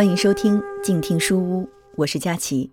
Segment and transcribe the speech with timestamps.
[0.00, 2.70] 欢迎收听静听书屋，我是佳琪。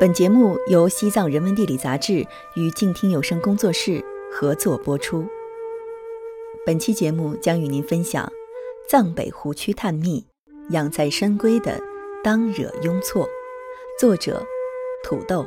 [0.00, 2.26] 本节目由西藏人文地理杂志
[2.56, 5.24] 与静听有声工作室合作播出。
[6.66, 8.28] 本期节目将与您分享
[8.88, 10.26] 藏北湖区探秘、
[10.70, 11.80] 养在深闺的
[12.24, 13.28] 当惹雍措，
[13.96, 14.44] 作者
[15.04, 15.46] 土豆。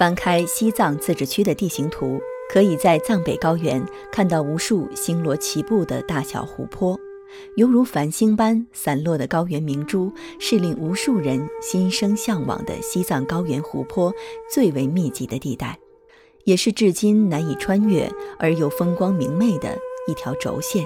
[0.00, 2.18] 翻开西藏自治区的地形图，
[2.50, 6.98] 可以在藏北高原看到无数星罗棋布的大小湖泊，
[7.56, 14.10] 犹如繁星般散落的高原明珠，是令无数人心生向往的西藏高原湖泊
[14.50, 15.78] 最为密集的地带，
[16.44, 19.76] 也是至今难以穿越而又风光明媚的
[20.08, 20.82] 一条轴线。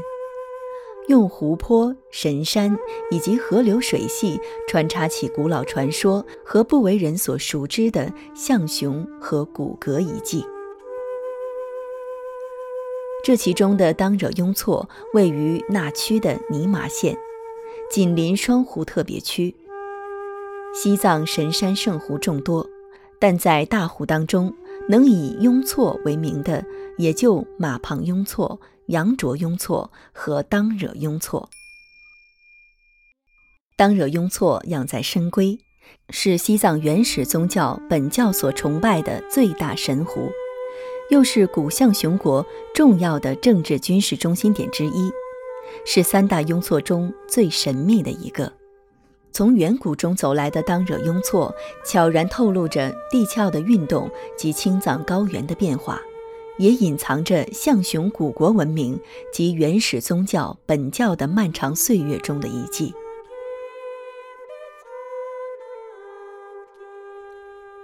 [1.09, 2.77] 用湖泊、神山
[3.11, 10.45] 以及河流水系穿插起古老传说和不为人所熟知的象雄和骨骼遗迹。
[13.23, 17.17] 这其中的当惹雍措位于那曲的尼玛县，
[17.91, 19.55] 紧邻双湖特别区。
[20.75, 22.69] 西藏神山圣湖众多，
[23.19, 24.55] 但在大湖当中，
[24.89, 26.65] 能以雍措为名的
[26.99, 28.61] 也就马旁雍措。
[28.89, 31.49] 羊卓雍措和当惹雍措。
[33.79, 35.59] 当惹雍措养在深闺，
[36.11, 40.29] 是西藏原始宗教本教所崇拜的最大神湖，
[41.11, 45.11] 又是古象雄国重要的政治军事中心点之一，
[45.87, 48.53] 是三大雍措中最神秘的一个。
[49.35, 51.53] 从远古中走来的当惹雍措，
[51.85, 56.01] 悄然透露着地壳的运动及青藏高原的变化。
[56.57, 58.97] 也隐藏着象雄古国文明
[59.33, 62.95] 及原始宗教本教的漫长岁月中的遗迹。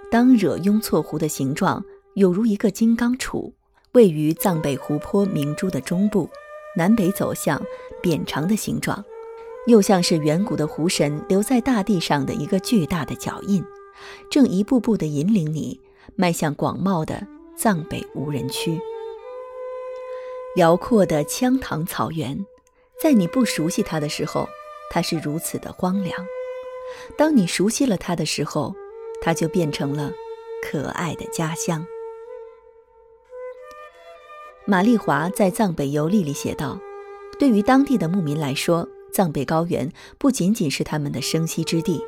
[0.09, 3.53] 当惹雍措湖的形状有如一个金刚杵，
[3.91, 6.31] 位于藏北湖泊明珠的中部，
[6.77, 7.61] 南北走向，
[8.01, 9.05] 扁长的形状，
[9.67, 13.65] 又像是远古的湖神留在大地上的一个巨大的脚印，
[14.31, 15.81] 正一步步地引领你
[16.17, 17.27] 迈向广袤的。
[17.57, 18.81] 藏北无人区，
[20.57, 22.47] 辽阔的羌塘草原，
[22.99, 24.49] 在你不熟悉它的时候，
[24.91, 26.17] 它是如此的荒凉；
[27.19, 28.75] 当你熟悉了它的时候，
[29.21, 30.11] 它就变成了
[30.63, 31.85] 可爱的家乡。
[34.65, 36.81] 马丽华在《藏北游历》里写道
[37.39, 42.01] ：“对于当地的牧民来说，藏北高原不仅仅是他们的生息之地，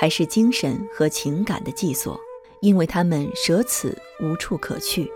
[0.00, 2.18] 还是精神和情感的寄所。”
[2.60, 5.08] 因为他们舍此无处可去，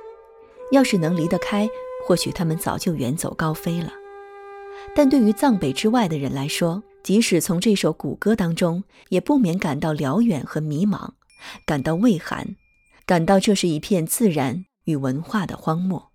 [0.71, 1.69] 要是能离得开，
[2.07, 3.93] 或许他们早就远走高飞了。
[4.95, 11.11] 但对于藏北之外的人来说，即使从这首古歌当中，也不免感到辽远和迷茫，
[11.67, 12.55] 感到畏寒，
[13.07, 16.13] 感到这是一片自然与文化的荒漠。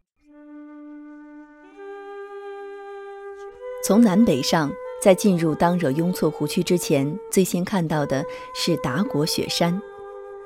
[3.83, 4.71] 从南北上，
[5.01, 9.79] 在进入当惹雍措湖区之前，最先看到的是达国雪山。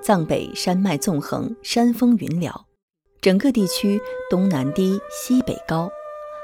[0.01, 2.51] 藏北山脉纵横，山峰云缭，
[3.21, 5.89] 整个地区东南低，西北高。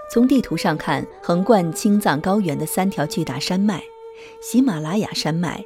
[0.09, 3.83] 从地图上看，横贯青藏高原的三条巨大山脉——
[4.41, 5.65] 喜马拉雅山脉、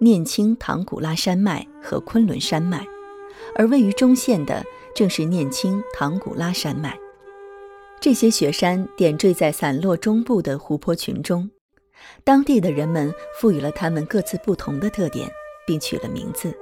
[0.00, 2.86] 念青唐古拉山脉和昆仑山脉，
[3.54, 4.62] 而位于中线的
[4.94, 6.98] 正是念青唐古拉山脉。
[8.00, 11.50] 这些雪山点缀在散落中部的湖泊群中，
[12.24, 15.30] 当地的人们赋予了它们各自不同的特点，
[15.66, 16.52] 并取了名字。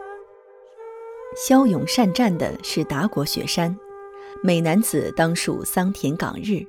[1.37, 3.77] 骁勇善战的是达国雪山，
[4.43, 6.65] 美男子当属桑田港日。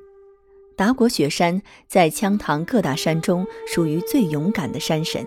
[0.75, 5.25] 达国雪山在羌塘各大山中属于最勇敢的山神，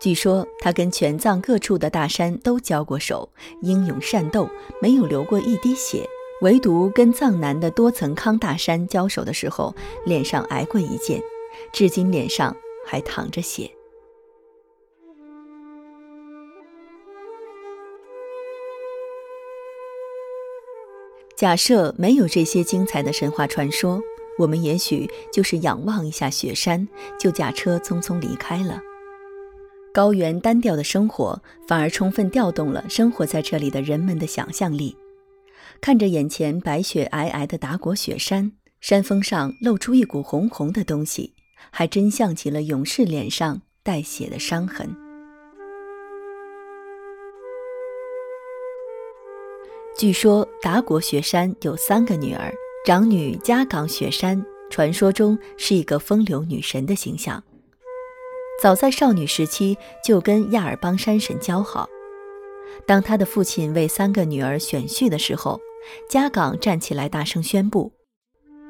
[0.00, 3.30] 据说他跟全藏各处的大山都交过手，
[3.62, 4.48] 英勇善斗，
[4.80, 6.08] 没有流过一滴血。
[6.40, 9.74] 唯独跟藏南的多层康大山交手的时候，
[10.04, 11.20] 脸上挨过一剑，
[11.72, 12.54] 至今脸上
[12.86, 13.70] 还淌着血。
[21.36, 24.00] 假设没有这些精彩的神话传说，
[24.38, 28.82] 我们也许就是仰望一下雪山，就驾车匆匆离开了。
[29.94, 34.96] 高原单调的生活，反而充分调动了生活在这里的人们的想象力。
[35.80, 41.34] 看着眼前白雪皑皑的达国雪山，山峰上露出一股红红的东西，
[41.70, 44.94] 还真像极了勇士脸上带血的伤痕。
[49.96, 52.52] 据说达国雪山有三个女儿，
[52.84, 57.42] 长女加岗雪山，传说中是一个风流女神的形象。
[58.62, 61.88] 早在少女时期就跟亚尔邦山神交好。
[62.86, 65.60] 当她的父亲为三个女儿选婿的时候，
[66.08, 67.92] 加岗站起来大声宣布：“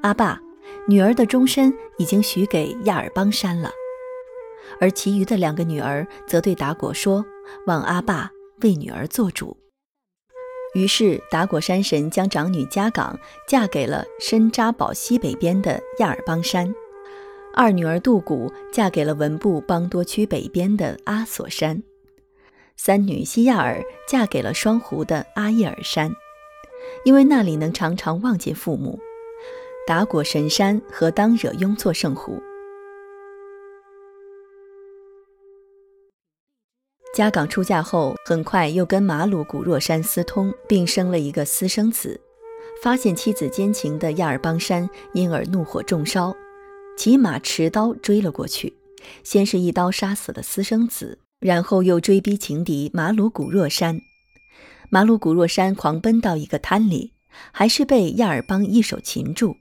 [0.02, 0.40] 阿爸，
[0.88, 3.70] 女儿的终身已经许给亚尔邦山了。”
[4.80, 7.24] 而其余的两个女儿则对达果说
[7.66, 8.30] ：“望阿爸
[8.62, 9.56] 为女儿做主。”
[10.74, 13.18] 于是达果山神将长女加岗
[13.48, 16.72] 嫁给了深扎堡西北边的亚尔邦山，
[17.54, 21.82] 二女儿杜古嫁给了文布邦多区北边的阿索山，
[22.76, 26.14] 三女西亚尔嫁给了双湖的阿叶尔山，
[27.04, 29.00] 因为那里能常常望见父母。
[29.88, 32.38] 达果神山和当惹雍措圣湖。
[37.14, 42.20] 家岗出嫁后，很快又跟马鲁古若山私通，并生了一个私生子。
[42.82, 46.36] 发现妻子奸情的亚尔邦山因而怒火中烧，
[46.98, 48.76] 骑马持刀追了过去。
[49.24, 53.98] 先是一刀杀死了私生子，然后又追逼情敌马鲁古若山。
[54.90, 57.14] 马鲁古若山狂奔到一个滩里，
[57.52, 59.56] 还是被亚尔邦一手擒住。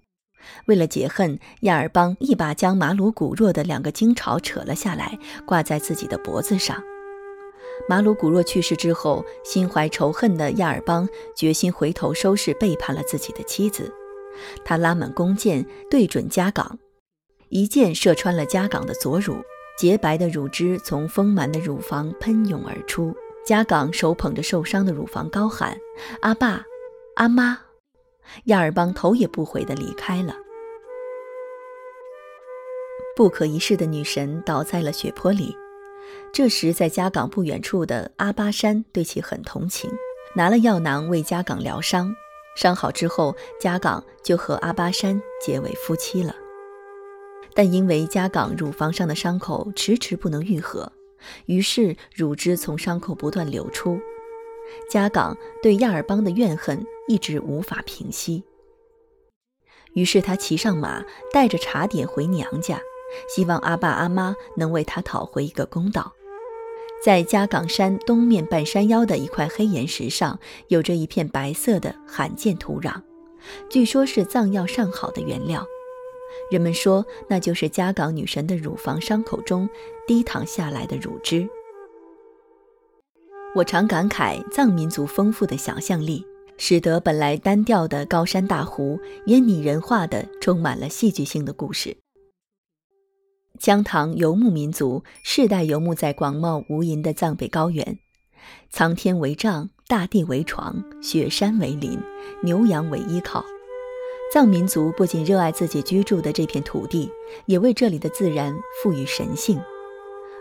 [0.66, 6.84] 为了解恨，亚尔邦一把将马鲁古若的两个金巢扯了下来，挂在自己的脖子上。
[7.88, 13.94] 马鲁古若去世之后，心怀仇恨的亚尔邦决心回头收拾背叛了自己的妻子。
[14.66, 16.80] 他拉满弓箭，对准家岗，
[17.50, 19.38] 一箭射穿了家岗的左乳，
[19.78, 23.16] 洁白的乳汁从丰满的乳房喷涌而出。
[23.46, 25.78] 家岗手捧着受伤的乳房，高喊
[26.22, 26.66] ：“阿爸，
[27.16, 27.60] 阿妈！”
[28.46, 30.36] 亚尔邦头也不回地离开了。
[33.16, 35.56] 不可一世的女神倒在了血泊里。
[36.32, 39.90] 这时，在家岗不远处的阿巴山对其很同情，
[40.36, 42.16] 拿了药囊为家岗疗伤。
[42.56, 46.36] 伤好之后，家岗就和阿巴山结为夫妻了。
[47.54, 50.92] 但因为家岗乳房上的伤口迟迟不能愈合，
[51.48, 54.00] 于是乳汁从伤口不断流出。
[54.90, 58.44] 家岗对亚尔邦的怨恨一直无法平息，
[59.94, 62.80] 于是他骑上马，带着茶点回娘家。
[63.30, 66.14] 希望阿爸阿妈能为他讨回一个公道。
[67.02, 70.38] 在嘉岗山东面半山腰的一块黑岩石上，
[70.68, 73.02] 有着一片白色的罕见土壤，
[73.70, 75.66] 据说是藏药上好的原料。
[76.52, 79.70] 人们说，那就是嘉岗女神的乳房伤口中
[80.06, 81.48] 滴淌下来的乳汁。
[83.56, 86.24] 我常感慨，藏民族丰富的想象力，
[86.58, 91.98] 使得本来单调的高山大湖，也拟人化的充满了戏剧性的故事。
[93.60, 97.98] 羌塘游牧民族世代游牧在广袤无垠的藏北高原，
[98.70, 101.98] 苍天为帐，大地为床，雪山为林，
[102.44, 103.44] 牛羊为依靠。
[104.32, 107.10] 藏民族不仅热爱自己居住的这片土地，
[107.48, 108.54] 也为这里的自然
[108.84, 109.60] 赋予神性，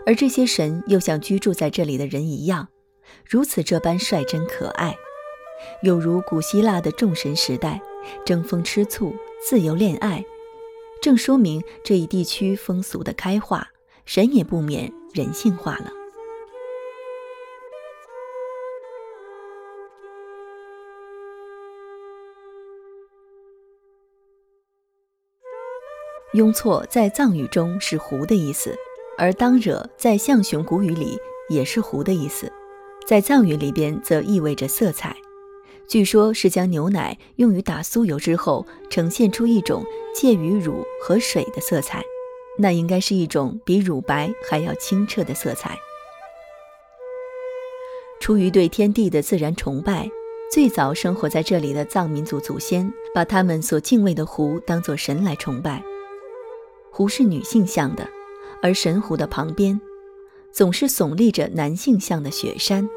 [0.05, 2.67] 而这些神又像居住在这里的人一样，
[3.25, 4.95] 如此这般率真可爱，
[5.81, 7.81] 有如古希腊的众神时代，
[8.25, 10.23] 争风吃醋，自由恋爱。
[11.01, 13.67] 正说明这一地区风俗的开化，
[14.05, 15.91] 神也不免人性化了。
[26.33, 28.75] 雍错在藏语中是湖的意思，
[29.17, 31.17] 而当惹在象雄古语里
[31.49, 32.51] 也是湖的意思，
[33.07, 35.15] 在藏语里边则意味着色彩。
[35.87, 39.81] 据说，是将牛奶用于打酥油之后，呈现出一种
[40.13, 42.03] 介于乳和水的色彩，
[42.57, 45.79] 那应该是一种比乳白还要清澈的色彩。
[48.19, 50.09] 出于对天地的自然崇拜，
[50.51, 55.81] 最早生活在这里的藏民族祖先把他们所敬畏的湖当作神来崇拜。
[56.91, 58.05] 湖是女性像的，
[58.61, 59.79] 而神湖的旁边，
[60.57, 62.89] 总是耸立着男性像的雪山。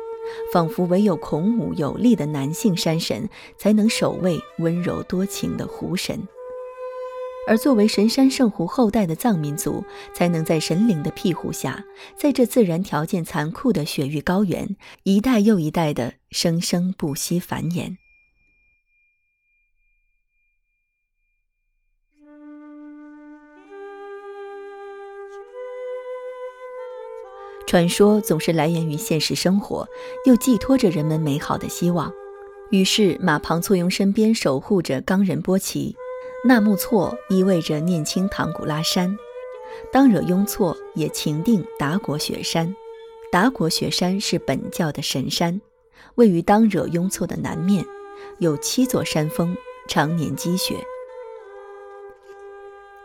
[0.52, 6.26] 仿佛唯有孔武有力的男性山神才能守卫温柔多情的湖神，
[7.48, 11.84] 而作为神山圣湖后代的藏民族，才能在神灵的庇护下，
[12.16, 17.96] 在这自然条件残酷的雪域高原，一代又一代的生生不息繁衍。
[27.70, 29.88] 传说总是来源于现实生活，
[30.26, 32.12] 又寄托着人们美好的希望。
[32.70, 35.94] 于是，马旁簇拥身边守护着冈仁波齐，
[36.44, 39.16] 纳木错意味着念青唐古拉山，
[39.92, 42.74] 当惹雍措也情定达果雪山。
[43.30, 45.60] 达果雪山是本教的神山，
[46.16, 47.86] 位于当惹雍措的南面，
[48.40, 50.74] 有七座山峰，常年积雪。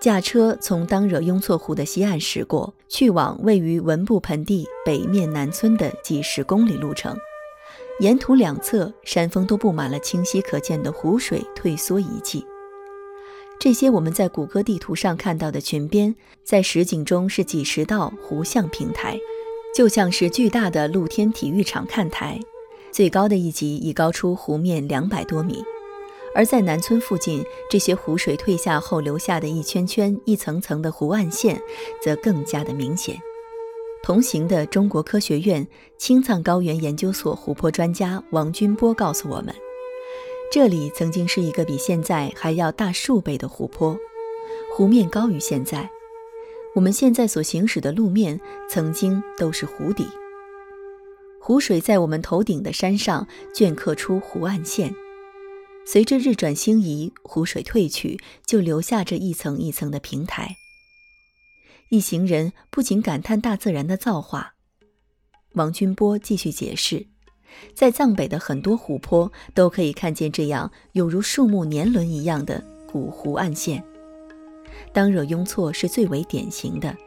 [0.06, 7.18] 驾车从当惹雍措湖的西岸驶过去，往位于文布盆地北面南村的几十公里路程，
[8.00, 12.46] 沿途两侧山峰都布满了清晰可见的湖水退缩遗迹。
[13.60, 19.20] 这些我们在谷歌地图上看到的群边，在实景中是几十道湖相平台，
[19.76, 22.40] 就像是巨大的露天体育场看台。
[22.92, 25.64] 最高的一级已高出湖面两百多米。
[26.36, 31.60] 而在南村附近，这些湖水退下后留下的一圈圈、一层层的湖岸线，
[32.02, 33.18] 则更加的明显。
[34.04, 35.66] 同行的中国科学院
[35.98, 39.56] 青藏高原研究所湖泊专家王军波告诉我们，
[40.52, 43.98] 这里曾经是一个比现在还要大数倍的湖泊，
[44.76, 45.90] 湖面高于现在。
[46.76, 48.40] 我们现在所行驶的路面
[48.70, 50.06] 曾经都是湖底，
[51.40, 54.94] 湖水在我们头顶的山上镌刻出湖岸线。
[55.88, 60.56] 随着日转星移，湖水退去，就留下这一层一层的平台。
[61.90, 64.56] 一行人不仅感叹大自然的造化，
[65.54, 67.06] 王军波继续解释，
[67.76, 72.62] 在藏北的很多湖泊都可以看见这样有如树木年轮一样的
[72.92, 73.84] 古湖岸线，
[74.92, 76.98] 当惹雍措是最为典型的。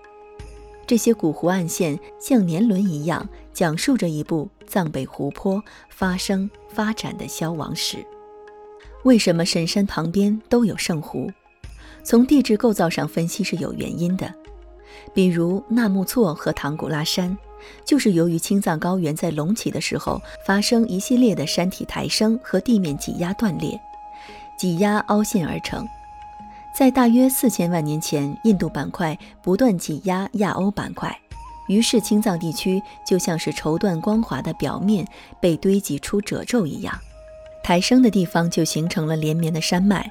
[0.86, 8.06] 这些古湖岸线像年轮一样，讲述着一部藏北湖泊发生发展的消亡史。
[9.04, 11.30] 为什么神山旁边都有圣湖？
[12.02, 14.32] 从地质构造上分析是有原因的。
[15.14, 17.36] 比如纳木错和唐古拉山，
[17.84, 23.80] 就是由于青藏高原在隆起的时候发生一系列的山体抬升和地面挤压断裂，
[24.58, 25.86] 挤压凹陷而成。
[26.76, 31.16] 在大约四千万年前，印度板块不断挤压亚欧板块，
[31.68, 35.06] 于是青藏地区就像是绸缎光滑的表面
[35.40, 36.98] 被堆积出褶皱一样。
[37.62, 40.10] 抬升的地方就形成了连绵的山脉，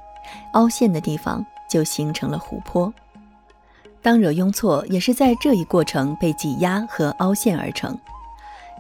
[0.54, 2.94] 凹陷的地方就形成了湖泊。
[4.02, 7.98] 当惹雍措也是在这一过程被挤压和凹陷而成。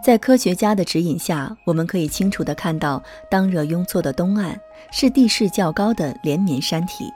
[0.03, 4.57] 在科学家的指引下，我们可以清楚地看到，当惹雍措的东岸
[4.91, 7.11] 是地势较高的连绵山体。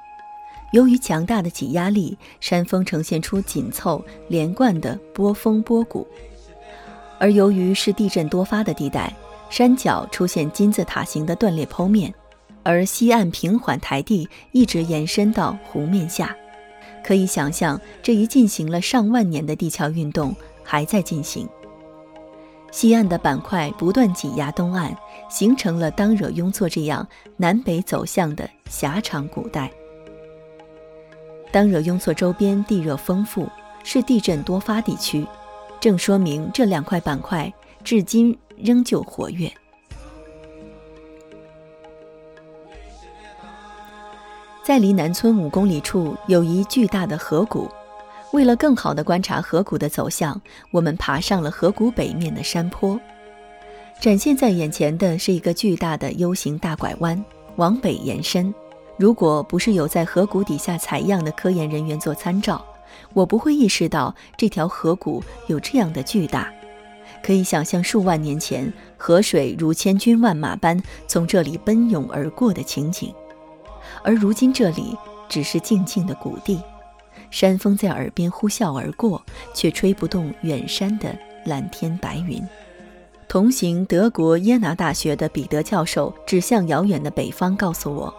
[0.72, 6.06] 由于强大的挤压力，山峰呈现出紧凑连贯的波峰波谷；
[7.20, 9.14] 而由于是地震多发的地带。
[9.52, 12.12] 山脚出现金字塔形的断裂剖面，
[12.64, 16.34] 而西岸平缓台地一直延伸到湖面下，
[17.04, 21.48] 可以想象这一进行了上万年的地壳运动还在进行。
[22.72, 24.96] 西岸的板块不断挤压东岸，
[25.30, 27.06] 形成了当惹雍措这样
[27.36, 29.70] 南北走向的狭长古带。
[31.52, 33.50] 当惹雍措周边地热丰富，
[33.84, 35.28] 是地震多发地区，
[35.82, 37.54] 正说明这两块板块
[37.84, 38.34] 至今。
[38.64, 39.52] 仍旧活跃。
[44.64, 47.68] 在离南村五公里处有一巨大的河谷，
[48.32, 50.40] 为了更好地观察河谷的走向，
[50.72, 52.98] 我们爬上了河谷北面的山坡。
[54.00, 57.24] 展现在眼前的是一个巨大的 U 型大拐弯，
[57.56, 58.54] 往北延伸。
[58.98, 62.64] 如果不是有在河谷底下采样的科研人员做参照，
[63.14, 66.54] 我不会意识到这条河谷有这样的巨大。
[67.24, 73.14] 可以想象数万年前河水如千军万马般从这里奔涌而过的情景，
[74.04, 74.98] 而如今这里
[75.30, 76.62] 只是静静的谷地，
[77.30, 79.22] 山风在耳边呼啸而过，
[79.54, 82.42] 却吹不动远山的蓝天白云。
[83.28, 88.14] 同行德国耶拿大学的彼得教授指向遥远的北方，告诉我，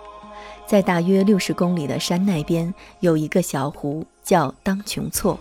[0.67, 5.39] 在大约六十公里的山那边有一个小湖，叫当琼措。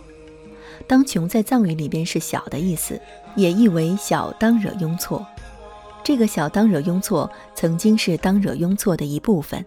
[0.82, 3.00] 当琼在藏语里边是小的意思。
[3.34, 5.24] 也译为小当惹雍措。
[6.04, 9.64] 这个小当惹雍措曾经是当惹雍措的一部分。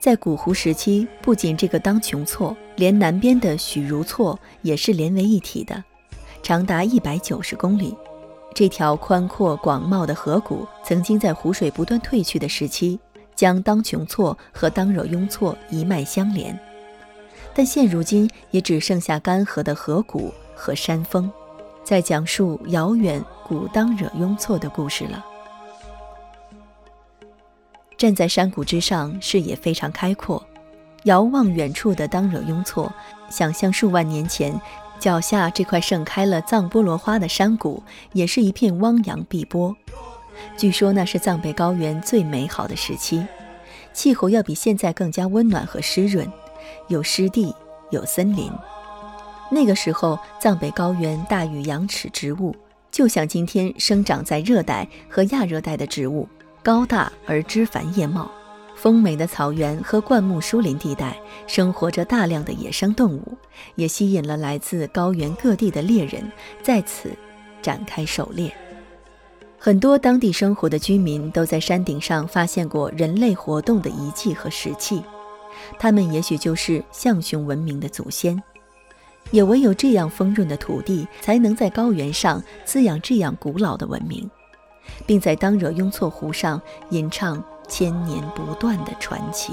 [0.00, 5.82] 在古胡时期，不仅这个当琼措，连南边的许如措也是连为一体的，
[6.42, 7.94] 长达一百九十公里。
[8.54, 12.98] 这条宽阔广袤的河谷，曾经在湖水不断退去的时期，
[13.34, 16.58] 将当琼措和当惹雍措一脉相连。
[17.54, 21.30] 但现如今，也只剩下干涸的河谷和山峰。
[21.84, 25.24] 在讲述遥远古当惹雍措的故事了。
[27.98, 30.44] 站在山谷之上，视野非常开阔，
[31.04, 32.92] 遥望远处的当惹雍措，
[33.28, 34.58] 想象数万年前
[34.98, 37.82] 脚下这块盛开了藏菠萝花的山谷，
[38.12, 39.76] 也是一片汪洋碧波。
[40.56, 43.26] 据说那是藏北高原最美好的时期，
[43.92, 46.30] 气候要比现在更加温暖和湿润，
[46.88, 47.54] 有湿地，
[47.90, 48.50] 有森林。
[49.50, 52.54] 那个时候，藏北高原大雨羊齿植物，
[52.90, 56.26] 就像今天生长在热带和亚热带的植物，
[56.62, 58.30] 高大而枝繁叶茂。
[58.74, 63.36] 丰美的草原和灌木疏林地带，生活着大量的野生动物，
[63.76, 67.10] 也吸引了来自高原各地的猎人在此
[67.60, 68.52] 展开狩猎。
[69.56, 75.00] 很多当地生活的居民都在山顶上发现过人类活动的遗迹和石器，
[75.78, 78.42] 他们也许就是象雄文明的祖先。
[79.30, 84.28] 也唯有这样丰润的土地，才能在高原上滋养这样古老的文明，
[85.06, 89.52] 并在当惹雍措湖上吟唱千年不断的传奇。